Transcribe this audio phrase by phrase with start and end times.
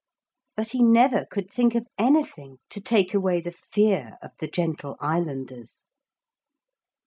[0.57, 4.95] But he never could think of anything to take away the fear of the gentle
[4.99, 5.89] islanders.